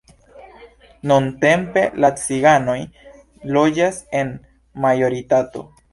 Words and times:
Nuntempe 1.11 1.83
la 2.05 2.11
ciganoj 2.23 2.77
loĝas 3.59 4.03
en 4.21 4.33
majoritato. 4.87 5.69